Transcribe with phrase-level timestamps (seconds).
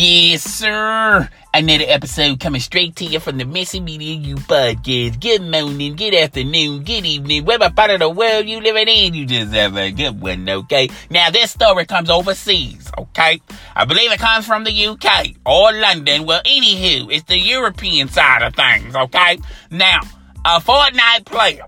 [0.00, 1.28] Yes, sir.
[1.52, 5.20] Another episode coming straight to you from the Missy Media U podcast.
[5.20, 9.26] Good morning, good afternoon, good evening, whatever part of the world you living in, you
[9.26, 10.88] just have a good one, okay?
[11.10, 13.40] Now, this story comes overseas, okay?
[13.74, 16.26] I believe it comes from the UK or London.
[16.26, 19.40] Well, anywho, it's the European side of things, okay?
[19.72, 19.98] Now,
[20.44, 21.64] a Fortnite player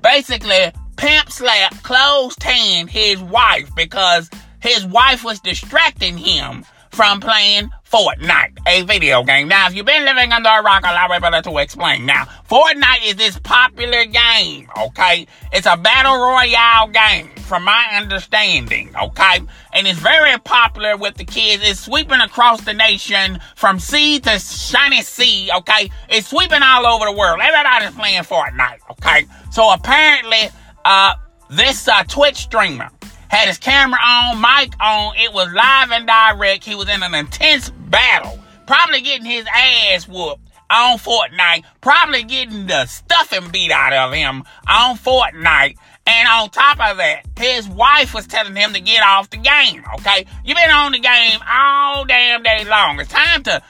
[0.00, 4.30] basically pimp slap closed hand his wife because
[4.60, 6.64] his wife was distracting him
[6.96, 9.48] from playing Fortnite, a video game.
[9.48, 12.06] Now, if you've been living under a rock, I'll be able to explain.
[12.06, 15.26] Now, Fortnite is this popular game, okay?
[15.52, 19.42] It's a battle royale game, from my understanding, okay?
[19.74, 21.62] And it's very popular with the kids.
[21.68, 25.90] It's sweeping across the nation from sea to shiny sea, okay?
[26.08, 27.40] It's sweeping all over the world.
[27.42, 29.26] Everybody's playing Fortnite, okay?
[29.52, 30.48] So apparently,
[30.86, 31.12] uh,
[31.50, 32.88] this uh, Twitch streamer
[33.28, 35.14] had his camera on, mic on.
[35.16, 36.64] It was live and direct.
[36.64, 42.66] He was in an intense battle, probably getting his ass whooped on Fortnite, probably getting
[42.66, 45.76] the stuffing beat out of him on Fortnite.
[46.08, 49.82] And on top of that, his wife was telling him to get off the game,
[49.96, 50.26] okay?
[50.44, 53.00] You've been on the game all damn day long.
[53.00, 53.60] It's time to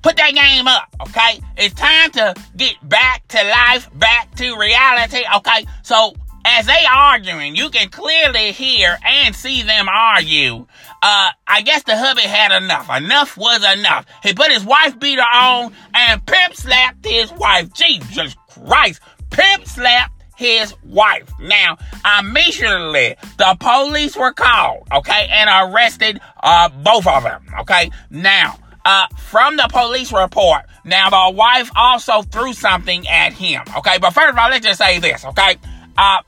[0.00, 1.40] put that game up, okay?
[1.58, 5.66] It's time to get back to life, back to reality, okay?
[5.82, 10.66] So as they arguing, you can clearly hear and see them argue.
[11.02, 12.88] Uh, I guess the hubby had enough.
[12.90, 14.06] Enough was enough.
[14.22, 17.72] He put his wife beater on and pimp slapped his wife.
[17.72, 19.00] Jesus Christ.
[19.30, 21.30] Pimp slapped his wife.
[21.40, 21.78] Now,
[22.18, 27.90] immediately, the police were called, okay, and arrested, uh, both of them, okay?
[28.10, 33.98] Now, uh, from the police report, now the wife also threw something at him, okay?
[33.98, 35.56] But first of all, let's just say this, okay?
[35.96, 36.22] Uh,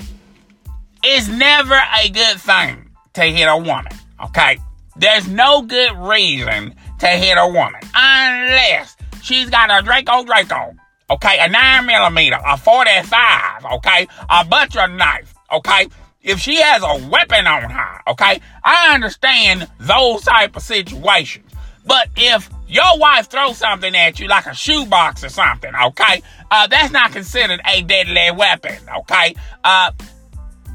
[1.03, 3.93] it's never a good thing to hit a woman,
[4.25, 4.59] okay?
[4.97, 10.75] There's no good reason to hit a woman unless she's got a Draco Draco,
[11.11, 11.39] okay?
[11.41, 14.07] A 9 millimeter, a 45, okay?
[14.31, 15.89] A butcher knife, okay?
[16.23, 18.41] If she has a weapon on her, okay?
[18.63, 21.51] I understand those type of situations.
[21.87, 26.23] But if your wife throws something at you like a shoebox or something, okay?
[26.51, 29.37] Uh, that's not considered a deadly weapon, okay?
[29.63, 29.93] Uh,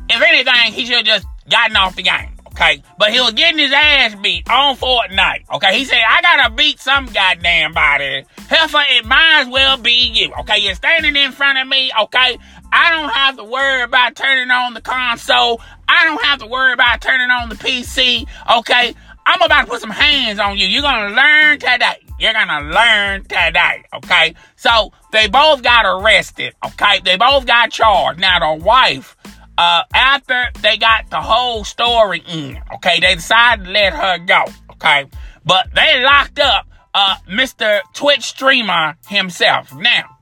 [0.10, 2.32] if anything, he should have just gotten off the game.
[2.48, 5.46] Okay, but he was getting his ass beat on Fortnite.
[5.54, 8.26] Okay, he said, I gotta beat some goddamn body.
[8.50, 10.34] Heifer, it might as well be you.
[10.40, 11.92] Okay, you're standing in front of me.
[12.02, 12.38] Okay,
[12.72, 15.62] I don't have to worry about turning on the console.
[15.88, 18.28] I don't have to worry about turning on the PC.
[18.58, 18.96] Okay,
[19.26, 20.68] I'm about to put some hands on you.
[20.68, 22.04] You're gonna learn today.
[22.20, 23.84] You're gonna learn today.
[23.94, 26.56] Okay, so they both got arrested.
[26.66, 28.20] Okay, they both got charged.
[28.20, 29.16] Now the wife
[29.60, 34.46] uh, after they got the whole story in, okay, they decided to let her go,
[34.72, 35.06] okay,
[35.46, 37.82] but they locked up uh, Mr.
[37.94, 39.76] Twitch streamer himself.
[39.76, 40.18] Now,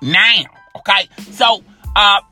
[0.00, 0.44] now,
[0.76, 1.62] okay, so
[1.94, 2.22] uh,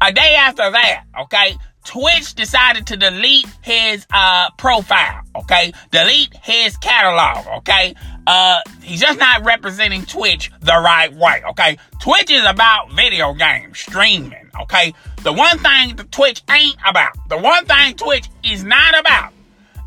[0.00, 6.76] a day after that, okay, Twitch decided to delete his uh, profile, okay, delete his
[6.76, 7.94] catalog, okay.
[8.26, 11.76] Uh, he's just not representing Twitch the right way, okay.
[12.00, 14.94] Twitch is about video games, streaming, okay.
[15.22, 19.32] The one thing the Twitch ain't about, the one thing Twitch is not about,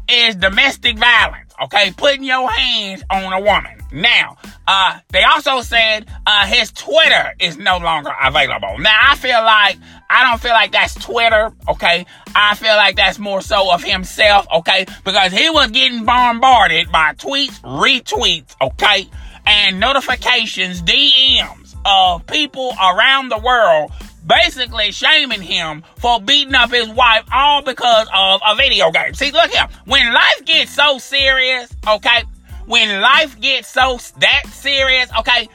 [0.09, 1.53] is domestic violence.
[1.63, 3.79] Okay, putting your hands on a woman.
[3.94, 8.77] Now, uh, they also said uh, his Twitter is no longer available.
[8.79, 9.77] Now, I feel like
[10.09, 11.51] I don't feel like that's Twitter.
[11.69, 12.05] Okay,
[12.35, 14.47] I feel like that's more so of himself.
[14.53, 18.55] Okay, because he was getting bombarded by tweets, retweets.
[18.61, 19.07] Okay,
[19.45, 23.91] and notifications, DMs of people around the world
[24.25, 29.13] basically shaming him for beating up his wife all because of a video game.
[29.13, 29.67] See, look here.
[29.85, 32.23] When life gets so serious, okay,
[32.65, 35.47] when life gets so that serious, okay,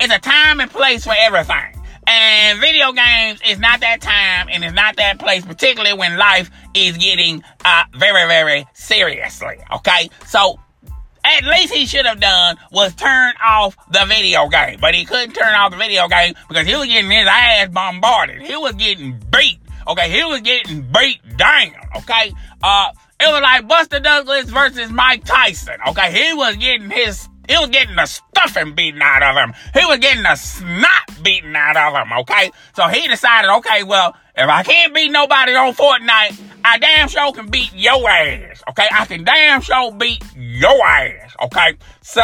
[0.00, 1.74] it's a time and place for everything.
[2.06, 6.50] And video games is not that time and it's not that place, particularly when life
[6.72, 9.58] is getting uh, very, very seriously.
[9.74, 10.58] Okay, so
[11.24, 14.78] at least he should have done was turn off the video game.
[14.80, 18.40] But he couldn't turn off the video game because he was getting his ass bombarded.
[18.40, 19.58] He was getting beat.
[19.86, 21.72] Okay, he was getting beat down.
[21.96, 22.32] Okay,
[22.62, 25.74] uh, it was like Buster Douglas versus Mike Tyson.
[25.88, 29.54] Okay, he was getting his he was getting the stuffing beaten out of him.
[29.72, 32.50] He was getting the snot beaten out of him, okay?
[32.76, 37.32] So he decided, okay, well, if I can't beat nobody on Fortnite, I damn sure
[37.32, 38.86] can beat your ass, okay?
[38.92, 41.74] I can damn sure beat your ass, okay?
[42.02, 42.22] So,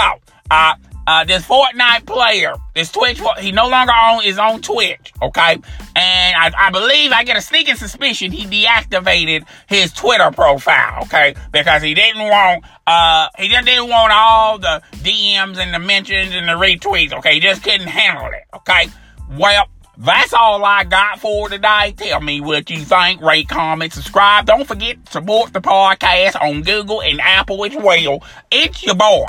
[0.50, 0.75] uh,
[1.06, 5.55] uh, this Fortnite player, this Twitch, he no longer on is on Twitch, okay?
[5.97, 11.35] And I, I believe I get a sneaking suspicion he deactivated his Twitter profile, okay?
[11.53, 16.35] Because he didn't want, uh, he just didn't want all the DMs and the mentions
[16.35, 17.35] and the retweets, okay?
[17.35, 18.89] He just couldn't handle it, okay?
[19.33, 21.95] Well, that's all I got for today.
[21.97, 23.21] Tell me what you think.
[23.21, 24.45] Rate, comment, subscribe.
[24.45, 28.25] Don't forget to support the podcast on Google and Apple as well.
[28.50, 29.27] It's your boy.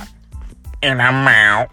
[0.86, 1.72] And I'm out.